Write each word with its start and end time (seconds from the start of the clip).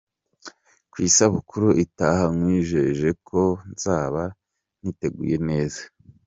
Ku 0.91 0.97
isabukuru 1.09 1.67
itaha 1.83 2.25
nkwijeje 2.35 3.09
ko 3.27 3.41
nzaba 3.73 4.23
niteguye 4.81 5.37
neza. 5.49 5.81